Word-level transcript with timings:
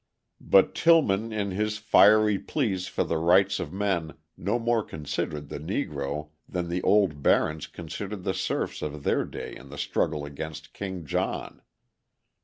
But 0.41 0.73
Tillman 0.73 1.31
in 1.31 1.51
his 1.51 1.77
fiery 1.77 2.39
pleas 2.39 2.87
for 2.87 3.03
the 3.03 3.17
rights 3.19 3.59
of 3.59 3.71
men 3.71 4.15
no 4.35 4.57
more 4.57 4.83
considered 4.83 5.49
the 5.49 5.59
Negro 5.59 6.29
than 6.49 6.69
the 6.69 6.81
old 6.81 7.21
barons 7.21 7.67
considered 7.67 8.23
the 8.23 8.33
serfs 8.33 8.81
of 8.81 9.03
their 9.03 9.25
day 9.25 9.55
in 9.55 9.69
the 9.69 9.77
struggle 9.77 10.25
against 10.25 10.73
King 10.73 11.05
John. 11.05 11.61